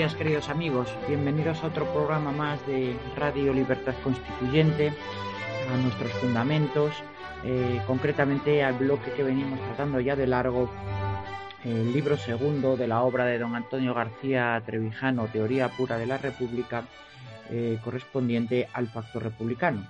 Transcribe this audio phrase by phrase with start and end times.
[0.00, 4.94] Días queridos amigos, bienvenidos a otro programa más de Radio Libertad Constituyente,
[5.70, 6.90] a nuestros fundamentos,
[7.44, 10.70] eh, concretamente al bloque que venimos tratando ya de largo,
[11.66, 16.16] el libro segundo de la obra de don Antonio García Trevijano, Teoría Pura de la
[16.16, 16.84] República,
[17.50, 19.86] eh, correspondiente al Factor Republicano.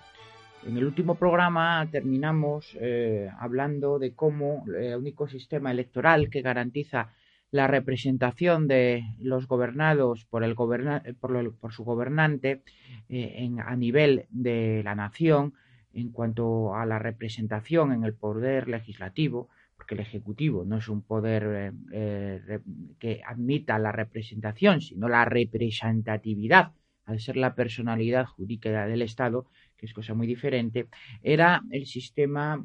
[0.66, 7.11] En el último programa terminamos eh, hablando de cómo el único sistema electoral que garantiza
[7.50, 12.62] la representación de los gobernados por, el goberna por, el, por su gobernante
[13.08, 15.55] eh, en, a nivel de la nación
[15.92, 21.02] en cuanto a la representación en el poder legislativo, porque el Ejecutivo no es un
[21.02, 22.60] poder eh, eh,
[23.00, 26.72] que admita la representación, sino la representatividad,
[27.06, 30.86] al ser la personalidad jurídica del Estado, que es cosa muy diferente,
[31.25, 32.62] era el sistema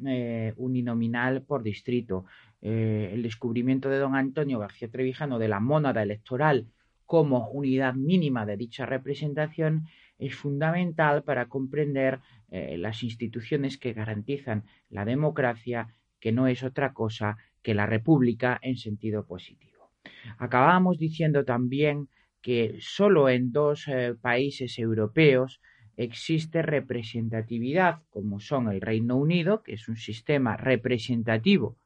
[0.57, 2.25] uninominal por distrito.
[2.67, 6.65] Eh, el descubrimiento de don Antonio García Trevijano de la mónada electoral
[7.05, 9.85] como unidad mínima de dicha representación
[10.17, 16.91] es fundamental para comprender eh, las instituciones que garantizan la democracia, que no es otra
[16.93, 19.91] cosa que la república en sentido positivo.
[20.39, 22.09] Acabamos diciendo también
[22.41, 25.61] que solo en dos eh, países europeos
[25.97, 31.77] existe representatividad, como son el Reino Unido, que es un sistema representativo,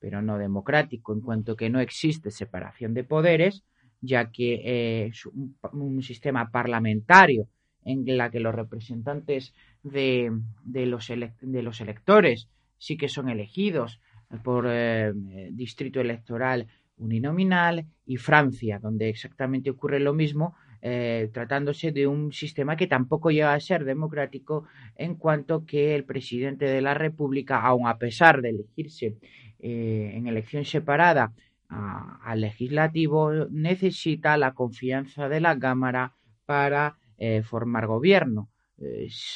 [0.00, 3.62] pero no democrático, en cuanto que no existe separación de poderes,
[4.00, 7.46] ya que eh, es un, sistema parlamentario
[7.84, 10.32] en la que los representantes de,
[10.64, 14.00] de, los, de los, electores sí que son elegidos
[14.42, 15.12] por eh,
[15.52, 16.66] distrito electoral
[16.96, 23.30] uninominal, y Francia, donde exactamente ocurre lo mismo, eh, tratándose de un sistema que tampoco
[23.30, 24.64] llega a ser democrático
[24.96, 29.18] en cuanto que el presidente de la República, aun a pesar de elegirse
[29.58, 31.34] eh, en elección separada
[31.68, 36.14] al legislativo, necesita la confianza de la Cámara
[36.44, 38.48] para eh, formar gobierno.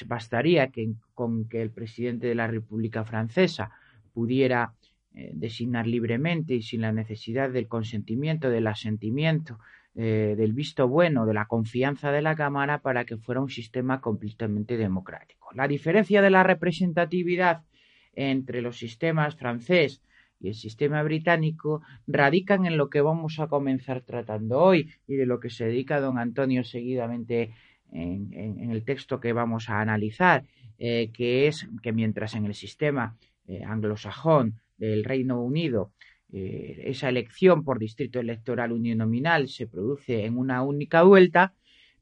[0.07, 0.73] Bastaría
[1.13, 3.71] con que el presidente de la República Francesa
[4.13, 4.73] pudiera
[5.13, 9.59] designar libremente y sin la necesidad del consentimiento, del asentimiento,
[9.97, 14.01] eh, del visto bueno, de la confianza de la Cámara para que fuera un sistema
[14.01, 15.51] completamente democrático.
[15.55, 17.63] La diferencia de la representatividad
[18.15, 20.03] entre los sistemas francés
[20.41, 25.27] y el sistema británico radican en lo que vamos a comenzar tratando hoy y de
[25.27, 27.55] lo que se dedica don Antonio seguidamente
[27.93, 30.45] en, el texto que vamos a analizar,
[30.79, 33.17] eh, que es que mientras en el sistema
[33.47, 35.93] eh, anglosajón del Reino Unido
[36.37, 41.55] eh, esa elección por distrito electoral uninominal se produce en una única vuelta,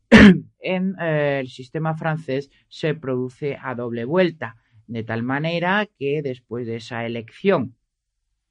[0.59, 4.56] en eh, el sistema francés se produce a doble vuelta,
[4.87, 7.76] de tal manera que después de esa elección,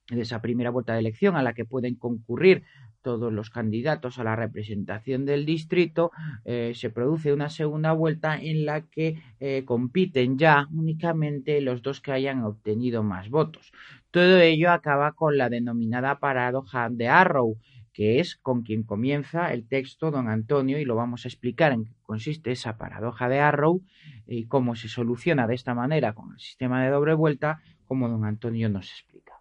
[0.08, 2.62] de esa primera vuelta de elección a la que pueden concurrir
[3.02, 6.12] todos los candidatos a la representación del distrito,
[6.44, 9.20] eh, se produce una segunda vuelta en la que
[9.64, 13.72] compiten ya únicamente los dos que hayan obtenido más votos.
[14.12, 17.56] Todo ello acaba con la denominada paradoja de Arrow,
[17.94, 21.86] que es con quien comienza el texto don Antonio y lo vamos a explicar en
[21.86, 23.82] qué consiste esa paradoja de Arrow
[24.26, 28.26] y cómo se soluciona de esta manera con el sistema de doble vuelta, como don
[28.26, 29.40] Antonio nos explica.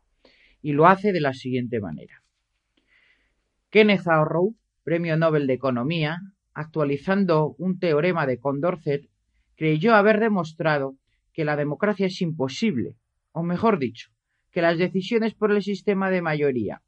[0.61, 2.23] Y lo hace de la siguiente manera.
[3.71, 4.55] Kenneth Arrow,
[4.85, 6.21] Premio Nobel de Economía,
[6.53, 9.09] actualizando un teorema de Condorcet,
[9.57, 10.95] creyó haber demostrado
[11.33, 12.95] que la democracia es imposible,
[13.33, 14.11] o mejor dicho,
[14.51, 16.81] que las decisiones por el sistema de mayoría,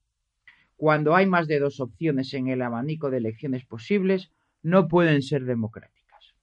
[0.75, 4.31] cuando hay más de dos opciones en el abanico de elecciones posibles,
[4.61, 6.35] no pueden ser democráticas.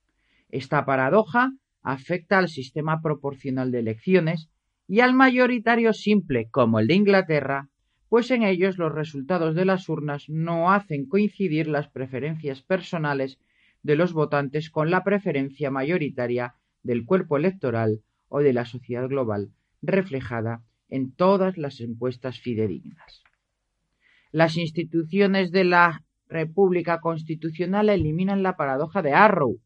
[0.48, 1.52] Esta paradoja
[1.82, 4.48] afecta al sistema proporcional de elecciones
[4.88, 7.68] y al mayoritario simple, como el de Inglaterra,
[8.08, 13.38] pues en ellos los resultados de las urnas no hacen coincidir las preferencias personales
[13.82, 19.52] de los votantes con la preferencia mayoritaria del cuerpo electoral o de la sociedad global,
[19.80, 23.22] reflejada en todas las encuestas fidedignas.
[24.32, 29.60] Las instituciones de la República Constitucional eliminan la paradoja de Arrow,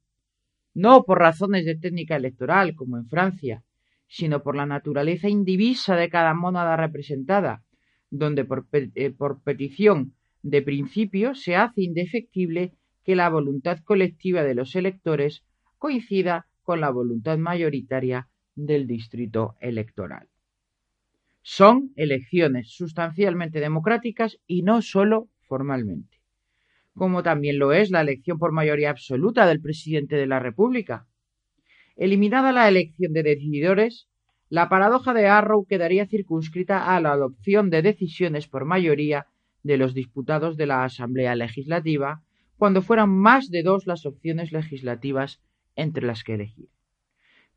[0.73, 3.63] no por razones de técnica electoral, como en Francia,
[4.09, 7.63] sino por la naturaleza indivisa de cada mónada representada,
[8.11, 12.73] donde por, eh, por petición de principio se hace indefectible
[13.05, 15.45] que la voluntad colectiva de los electores
[15.79, 20.29] coincida con la voluntad mayoritaria del distrito electoral.
[21.47, 26.23] Son elecciones sustancialmente democráticas y no sólo formalmente,
[26.95, 31.07] como también lo es la elección por mayoría absoluta del presidente de la República.
[31.97, 34.09] Eliminada la elección de decididores,
[34.49, 39.27] la paradoja de Arrow quedaría circunscrita a la adopción de decisiones por mayoría
[39.63, 42.23] de los diputados de la Asamblea Legislativa
[42.57, 45.43] cuando fueran más de dos las opciones legislativas
[45.77, 46.71] entre las que elegir.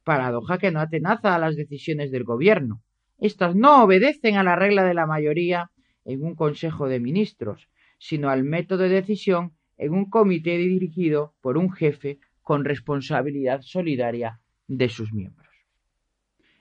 [0.03, 2.81] Paradoja que no atenaza a las decisiones del gobierno.
[3.19, 5.71] Estas no obedecen a la regla de la mayoría
[6.05, 11.57] en un Consejo de Ministros, sino al método de decisión en un comité dirigido por
[11.57, 15.47] un jefe con responsabilidad solidaria de sus miembros.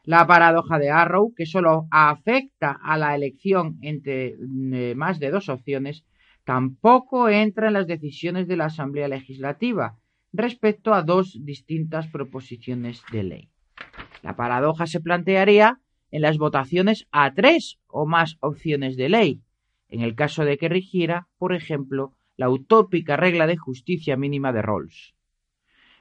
[0.04, 5.48] La paradoja de Arrow, que solo afecta a la elección entre eh, más de dos
[5.48, 6.04] opciones,
[6.44, 9.98] tampoco entra en las decisiones de la Asamblea Legislativa
[10.32, 13.50] respecto a dos distintas proposiciones de ley.
[14.22, 15.80] La paradoja se plantearía
[16.10, 19.42] en las votaciones a tres o más opciones de ley,
[19.88, 24.62] en el caso de que rigiera, por ejemplo, la utópica regla de justicia mínima de
[24.62, 25.14] Rawls.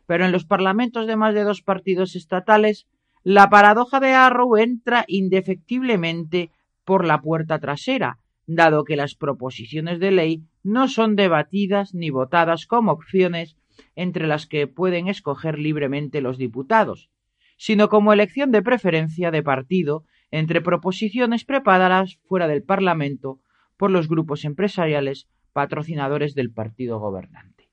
[0.05, 2.87] Pero en los parlamentos de más de dos partidos estatales,
[3.23, 6.51] la paradoja de Arrow entra indefectiblemente
[6.83, 12.67] por la puerta trasera, dado que las proposiciones de ley no son debatidas ni votadas
[12.67, 13.57] como opciones
[13.95, 17.09] entre las que pueden escoger libremente los diputados,
[17.57, 23.39] sino como elección de preferencia de partido entre proposiciones preparadas fuera del Parlamento
[23.77, 27.69] por los grupos empresariales patrocinadores del partido gobernante.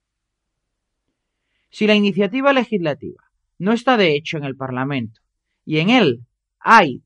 [1.70, 3.24] Si la iniciativa legislativa
[3.58, 5.20] no está de hecho en el Parlamento
[5.64, 6.26] y en él
[6.60, 7.02] hay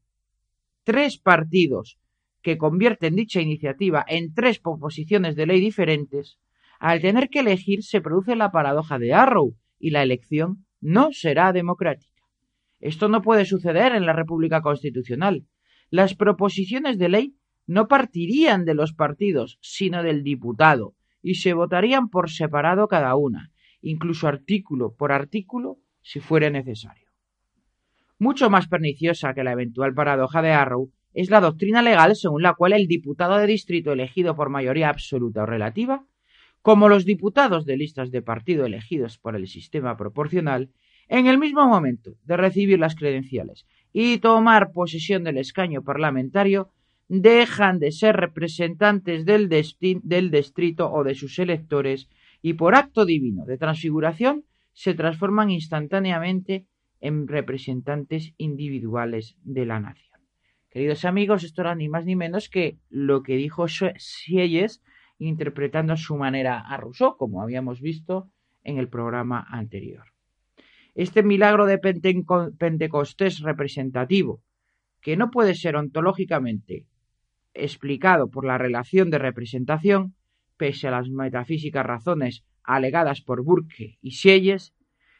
[0.84, 1.98] tres partidos
[2.42, 6.38] que convierten dicha iniciativa en tres proposiciones de ley diferentes,
[6.78, 11.52] al tener que elegir se produce la paradoja de Arrow y la elección no será
[11.52, 12.15] democrática.
[12.80, 15.46] Esto no puede suceder en la República Constitucional.
[15.90, 17.36] Las proposiciones de ley
[17.66, 23.50] no partirían de los partidos, sino del diputado, y se votarían por separado cada una,
[23.80, 27.08] incluso artículo por artículo, si fuera necesario.
[28.18, 32.54] Mucho más perniciosa que la eventual paradoja de Arrow es la doctrina legal según la
[32.54, 36.06] cual el diputado de distrito elegido por mayoría absoluta o relativa,
[36.62, 40.70] como los diputados de listas de partido elegidos por el sistema proporcional,
[41.08, 46.70] en el mismo momento de recibir las credenciales y tomar posesión del escaño parlamentario,
[47.08, 52.08] dejan de ser representantes del, distrito o de sus electores
[52.42, 56.66] y por acto divino de transfiguración se transforman instantáneamente
[57.00, 60.20] en representantes individuales de la nación.
[60.68, 64.82] Queridos amigos, esto era ni más ni menos que lo que dijo Sieyes
[65.18, 68.30] interpretando a su manera a Rousseau, como habíamos visto
[68.62, 70.15] en el programa anterior.
[70.96, 74.42] Este milagro de Pentecostés representativo,
[75.02, 76.86] que no puede ser ontológicamente
[77.52, 80.14] explicado por la relación de representación,
[80.56, 84.72] pese a las metafísicas razones alegadas por Burke y Sieyes,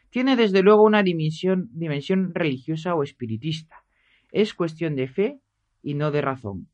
[0.09, 3.85] tiene desde luego una dimensión, dimensión religiosa o espiritista.
[4.33, 5.41] Es cuestión de fe
[5.83, 6.69] y no de razón.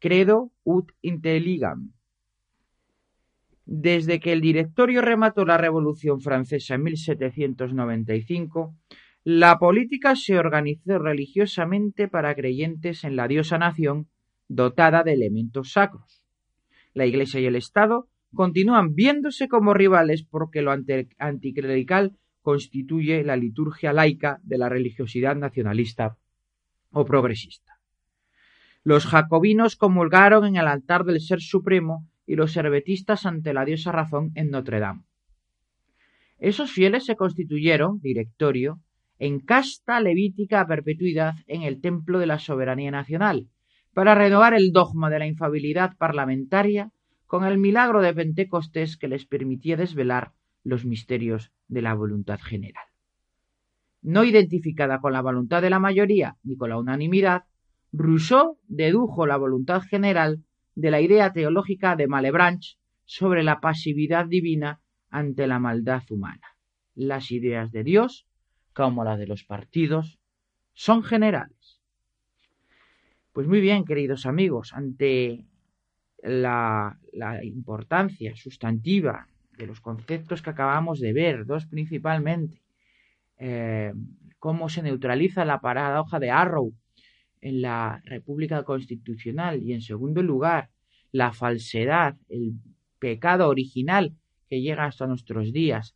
[0.00, 1.92] Credo ut intelligam.
[3.64, 8.74] Desde que el directorio remató la Revolución Francesa en 1795,
[9.24, 14.08] la política se organizó religiosamente para creyentes en la diosa nación
[14.48, 16.26] dotada de elementos sacros.
[16.92, 20.72] La Iglesia y el Estado continúan viéndose como rivales porque lo
[21.18, 26.16] anticlerical constituye la liturgia laica de la religiosidad nacionalista
[26.90, 27.78] o progresista.
[28.82, 33.92] Los jacobinos comulgaron en el altar del Ser Supremo y los herbetistas ante la diosa
[33.92, 35.04] razón en Notre Dame.
[36.38, 38.80] Esos fieles se constituyeron, directorio,
[39.18, 43.48] en casta levítica a perpetuidad en el templo de la soberanía nacional,
[43.94, 46.90] para renovar el dogma de la infabilidad parlamentaria
[47.26, 50.32] con el milagro de Pentecostés que les permitía desvelar
[50.64, 52.84] los misterios de la voluntad general.
[54.00, 57.44] No identificada con la voluntad de la mayoría ni con la unanimidad,
[57.92, 60.42] Rousseau dedujo la voluntad general
[60.74, 66.56] de la idea teológica de Malebranche sobre la pasividad divina ante la maldad humana.
[66.94, 68.26] Las ideas de Dios,
[68.72, 70.18] como las de los partidos,
[70.72, 71.80] son generales.
[73.32, 75.44] Pues muy bien, queridos amigos, ante
[76.22, 76.98] la,
[77.42, 79.26] importancia sustantiva
[79.58, 82.62] de los conceptos que acabamos de ver, dos principalmente,
[83.38, 83.92] eh,
[84.38, 86.72] cómo se neutraliza la paradoja de Arrow
[87.42, 89.62] en la República Constitucional.
[89.62, 90.70] Y en segundo lugar
[91.10, 92.54] la falsedad, el
[92.98, 94.16] pecado original
[94.48, 95.94] que llega hasta nuestros días,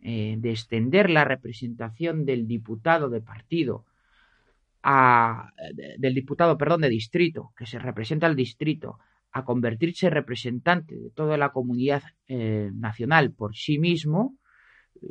[0.00, 3.84] eh, de extender la representación del diputado de partido
[4.82, 5.50] a,
[5.98, 8.98] del diputado, perdón, de distrito, que se representa al distrito,
[9.32, 14.38] a convertirse representante de toda la comunidad eh, nacional por sí mismo,
[15.02, 15.08] eh,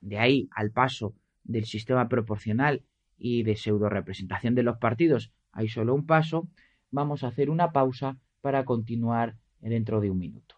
[0.00, 2.82] de ahí al paso del sistema proporcional
[3.18, 6.48] y de pseudo representación de los partidos, hay solo un paso,
[6.90, 10.56] vamos a hacer una pausa para continuar dentro de un minuto.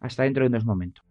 [0.00, 1.04] Hasta dentro de unos momentos.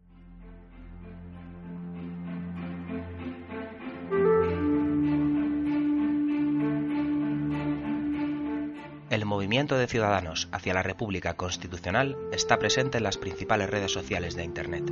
[9.10, 14.36] El movimiento de ciudadanos hacia la República Constitucional está presente en las principales redes sociales
[14.36, 14.92] de Internet.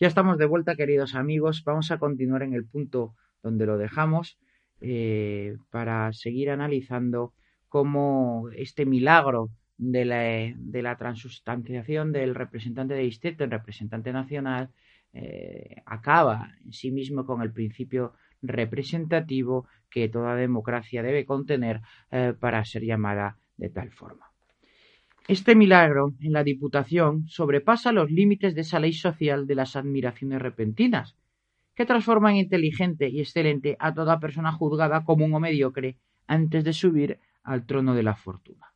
[0.00, 1.62] Ya estamos de vuelta, queridos amigos.
[1.62, 4.38] Vamos a continuar en el punto donde lo dejamos
[4.80, 7.34] eh, para seguir analizando
[7.68, 10.22] cómo este milagro de la,
[10.56, 14.70] de transustanciación del representante de distrito en representante nacional
[15.12, 22.32] eh, acaba en sí mismo con el principio representativo que toda democracia debe contener eh,
[22.40, 24.29] para ser llamada de tal forma.
[25.28, 30.42] Este milagro en la Diputación sobrepasa los límites de esa ley social de las admiraciones
[30.42, 31.16] repentinas,
[31.74, 35.96] que transforma en inteligente y excelente a toda persona juzgada común o mediocre
[36.26, 38.72] antes de subir al trono de la fortuna.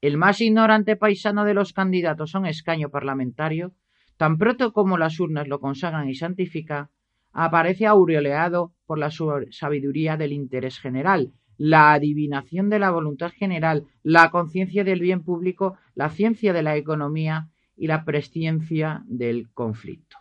[0.00, 3.74] El más ignorante paisano de los candidatos a un escaño parlamentario,
[4.16, 6.88] tan pronto como las urnas lo consagran y santifican,
[7.32, 14.30] aparece aureoleado por la sabiduría del interés general, la adivinación de la voluntad general, la
[14.30, 20.16] conciencia del bien público, la ciencia de la economía y la presciencia del conflicto.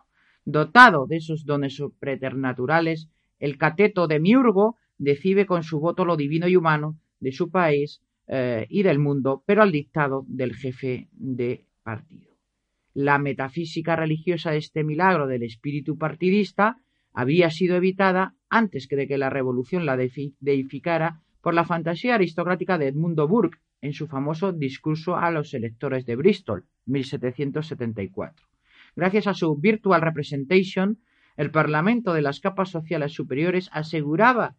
[0.46, 3.10] Dotado de esos dones preternaturales,
[3.40, 8.02] el cateto de Miurgo decide con su voto lo divino y humano de su país
[8.28, 12.32] eh, y del mundo, pero al dictado del jefe de partido.
[12.94, 16.78] La metafísica religiosa de este milagro del espíritu partidista
[17.14, 22.78] había sido evitada antes que de que la revolución la deificara por la fantasía aristocrática
[22.78, 28.48] de Edmundo Burke en su famoso discurso a los electores de Bristol, 1774.
[28.96, 31.00] Gracias a su Virtual Representation,
[31.36, 34.56] el Parlamento de las capas sociales superiores aseguraba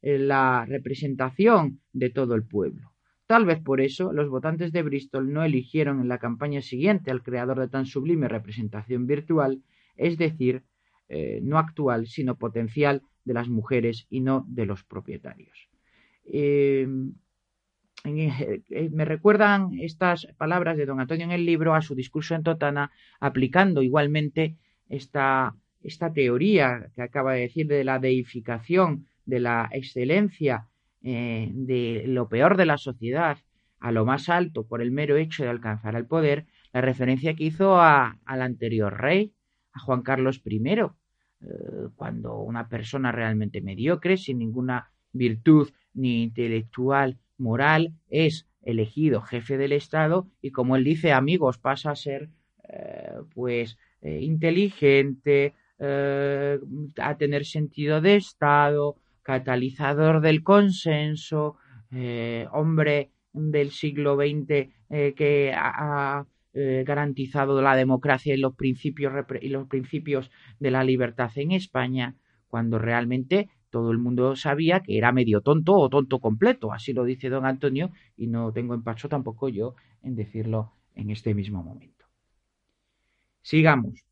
[0.00, 2.92] eh, la representación de todo el pueblo.
[3.26, 7.24] Tal vez por eso los votantes de Bristol no eligieron en la campaña siguiente al
[7.24, 9.64] creador de tan sublime representación virtual,
[9.96, 10.62] es decir,
[11.08, 15.67] eh, no actual, sino potencial de las mujeres y no de los propietarios.
[16.30, 17.14] Em,
[18.04, 22.42] eh, me recuerdan estas palabras de don Antonio en el libro a su discurso en
[22.42, 24.56] Totana, aplicando igualmente
[24.88, 30.68] esta, esta teoría que acaba de decir de la deificación, de la excelencia
[31.02, 33.38] eh, de lo peor de la sociedad
[33.80, 37.44] a lo más alto por el mero hecho de alcanzar el poder, la referencia que
[37.44, 39.32] hizo a, al anterior rey,
[39.72, 40.86] a Juan Carlos I, eh,
[41.94, 49.72] cuando una persona realmente mediocre, sin ninguna virtud ni intelectual, moral, es elegido jefe del
[49.72, 52.28] Estado y como él dice, amigos, pasa a ser
[52.68, 58.96] eh, pues inteligente, a tener sentido de Estado,
[59.28, 61.56] catalizador del consenso,
[61.90, 69.12] eh, hombre del siglo XX eh, que ha, eh, garantizado la democracia y los principios
[69.42, 72.16] y los principios de la libertad en España,
[72.48, 77.04] cuando realmente todo el mundo sabía que era medio tonto o tonto completo, así lo
[77.04, 82.06] dice don Antonio, y no tengo empacho tampoco yo en decirlo en este mismo momento.
[83.42, 84.04] Sigamos.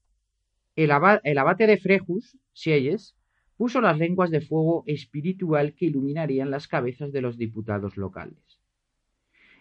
[0.76, 3.16] El, abate de Frejus, Sieyes,
[3.56, 8.60] puso las lenguas de fuego espiritual que iluminarían las cabezas de los diputados locales.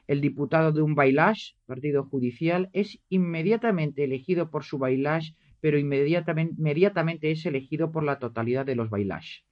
[0.07, 7.31] El diputado de un bailage, partido judicial, es inmediatamente elegido por su bailage, pero inmediatamente,
[7.31, 9.44] es elegido por la totalidad de los bailages.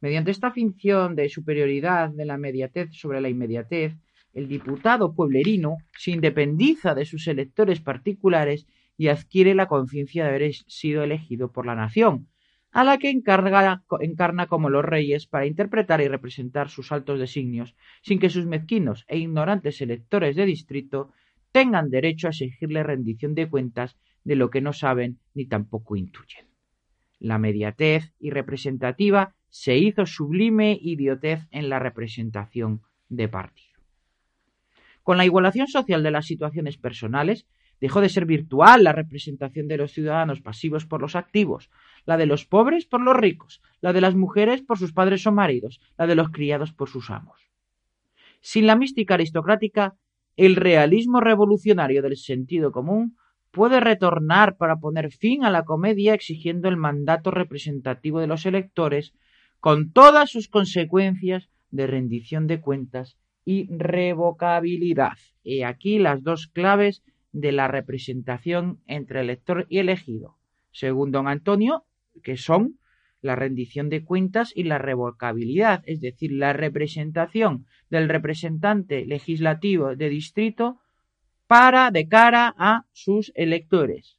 [0.00, 3.94] Mediante esta finción de superioridad de la mediatez sobre la inmediatez,
[4.32, 10.54] el diputado pueblerino se independiza de sus electores particulares y adquiere la conciencia de haber
[10.54, 12.28] sido elegido por la nación,
[12.72, 18.18] a la que encarna como los reyes para interpretar y representar sus altos designios, sin
[18.18, 21.12] que sus mezquinos e ignorantes electores de distrito
[21.52, 26.46] tengan derecho a exigirle rendición de cuentas de lo que no saben ni tampoco intuyen.
[27.20, 33.78] La mediatez y representativa se hizo sublime idiotez en la representación de partido.
[35.04, 37.46] Con la igualación social de las situaciones personales,
[37.80, 41.70] Dejó de ser virtual la representación de los ciudadanos pasivos por los activos,
[42.06, 45.32] la de los pobres por los ricos, la de las mujeres por sus padres o
[45.32, 47.50] maridos, la de los criados por sus amos.
[48.40, 49.96] Sin la mística aristocrática,
[50.36, 53.16] el realismo revolucionario del sentido común
[53.50, 59.14] puede retornar para poner fin a la comedia exigiendo el mandato representativo de los electores
[59.64, 63.16] con todas sus consecuencias de rendición de cuentas
[63.46, 65.16] y revocabilidad.
[65.42, 67.02] He aquí las dos claves
[67.32, 70.36] de la representación entre elector y elegido,
[70.70, 71.86] según don Antonio,
[72.22, 72.78] que son
[73.22, 80.10] la rendición de cuentas y la revocabilidad, es decir, la representación del representante legislativo de
[80.10, 80.78] distrito
[81.46, 84.18] para de cara a sus electores.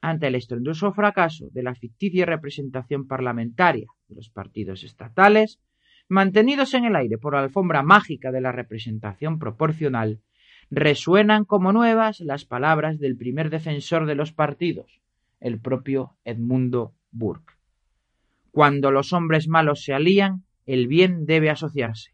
[0.00, 5.60] Ante el estruendoso fracaso de la ficticia representación parlamentaria de los partidos estatales,
[6.08, 10.20] mantenidos en el aire por la alfombra mágica de la representación proporcional,
[10.70, 15.00] resuenan como nuevas las palabras del primer defensor de los partidos,
[15.40, 17.54] el propio Edmundo Burke.
[18.50, 22.12] Cuando los hombres malos se alían, el bien debe asociarse.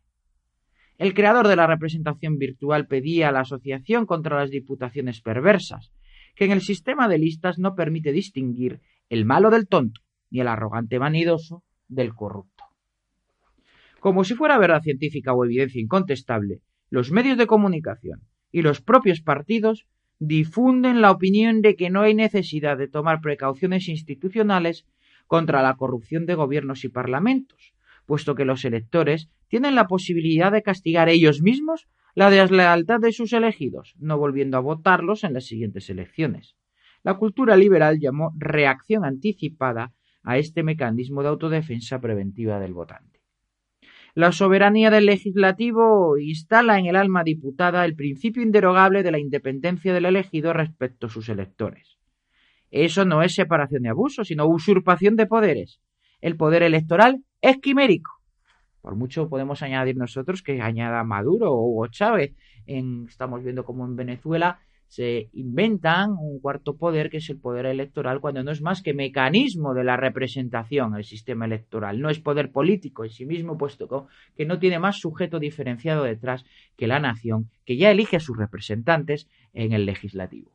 [0.98, 5.92] El creador de la representación virtual pedía a la asociación contra las diputaciones perversas,
[6.36, 10.48] que en el sistema de listas no permite distinguir el malo del tonto, ni el
[10.48, 12.64] arrogante vanidoso del corrupto.
[14.00, 18.20] Como si fuera verdad científica o evidencia incontestable, los medios de comunicación,
[18.52, 19.86] y los propios partidos
[20.18, 24.86] difunden la opinión de que no hay necesidad de tomar precauciones institucionales
[25.26, 27.74] contra la corrupción de gobiernos y parlamentos,
[28.06, 33.34] puesto que los electores tienen la posibilidad de castigar ellos mismos la deslealtad de sus
[33.34, 36.56] elegidos, no volviendo a votarlos en las siguientes elecciones.
[37.02, 43.20] La cultura liberal llamó reacción anticipada a este mecanismo de autodefensa preventiva del votante.
[44.14, 49.92] La soberanía del legislativo instala en el alma diputada el principio inderogable de la independencia
[49.92, 51.98] del elegido respecto a sus electores.
[52.70, 55.80] Eso no es separación de abuso, sino usurpación de poderes.
[56.22, 58.15] El poder electoral es quimérico.
[58.86, 62.36] Por mucho podemos añadir nosotros que añada Maduro o Hugo Chávez.
[62.66, 68.20] estamos viendo como en Venezuela se inventan un cuarto poder que es el poder electoral
[68.20, 72.52] cuando no es más que mecanismo de la representación el sistema electoral, no es poder
[72.52, 76.44] político en sí mismo, puesto que no tiene más sujeto diferenciado detrás
[76.76, 80.52] que la nación, que ya elige a sus representantes en el legislativo.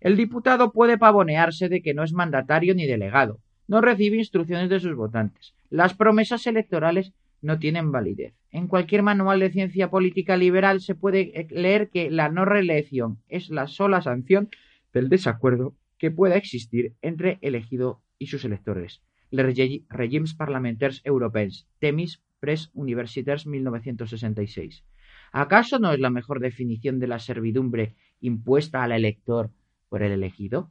[0.00, 4.80] El diputado puede pavonearse de que no es mandatario ni delegado, no recibe instrucciones de
[4.80, 5.55] sus votantes.
[5.70, 8.34] Las promesas electorales no tienen validez.
[8.50, 13.18] En cualquier manual de ciencia política liberal se puede eh, leer que la no reelección
[13.28, 14.48] es la sola sanción
[14.92, 19.02] del desacuerdo que pueda existir entre elegido y sus electores.
[19.30, 19.44] Les
[19.88, 24.84] régimes parlementaires européens, Temis Press Universitaires 1966.
[25.32, 29.50] ¿Acaso no es la mejor definición de la servidumbre impuesta al elector
[29.88, 30.70] por el elegido?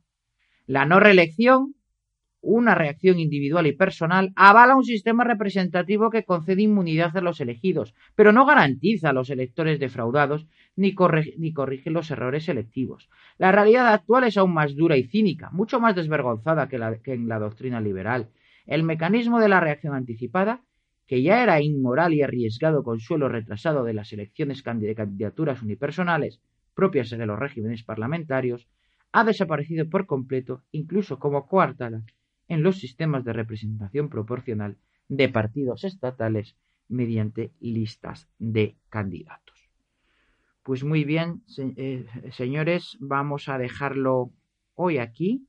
[0.67, 1.74] La no reelección
[2.45, 7.95] una reacción individual y personal, avala un sistema representativo que concede inmunidad a los elegidos,
[8.15, 13.09] pero no garantiza a los electores defraudados ni, corrige los errores selectivos.
[13.37, 17.39] La realidad actual es aún más dura y cínica, mucho más desvergonzada que, en la
[17.39, 18.29] doctrina liberal.
[18.67, 20.61] El mecanismo de la reacción anticipada,
[21.07, 26.41] que ya era inmoral y arriesgado con suelo retrasado de las elecciones de candidaturas unipersonales
[26.75, 28.67] propias de los regímenes parlamentarios,
[29.11, 32.03] ha desaparecido por completo, incluso como coartada
[32.47, 34.77] en los sistemas de representación proporcional
[35.07, 36.55] de partidos estatales
[36.87, 39.69] mediante listas de candidatos.
[40.63, 44.31] Pues muy bien, eh, señores, vamos a dejarlo
[44.73, 45.47] hoy aquí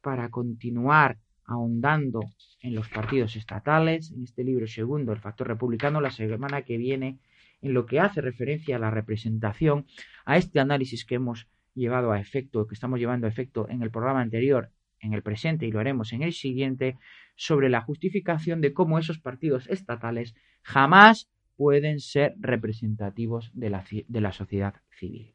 [0.00, 2.20] para continuar ahondando
[2.60, 7.18] en los partidos estatales, en este libro segundo, El factor republicano, la semana que viene,
[7.62, 9.86] en lo que hace referencia a la representación,
[10.24, 13.90] a este análisis que hemos llevado a efecto, que estamos llevando a efecto en el
[13.90, 16.96] programa anterior en el presente y lo haremos en el siguiente
[17.36, 24.20] sobre la justificación de cómo esos partidos estatales jamás pueden ser representativos de la, de
[24.20, 25.34] la sociedad civil.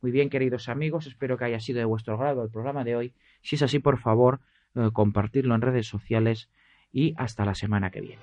[0.00, 3.14] Muy bien, queridos amigos, espero que haya sido de vuestro agrado el programa de hoy.
[3.42, 4.40] Si es así, por favor,
[4.74, 6.48] eh, compartirlo en redes sociales
[6.92, 8.22] y hasta la semana que viene.